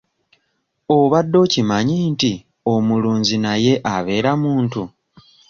Obadde 0.97 1.37
okimanyi 1.45 1.95
nti 2.11 2.31
omulunzi 2.73 3.35
naye 3.45 3.73
abeera 3.95 4.31
muntu? 4.43 4.81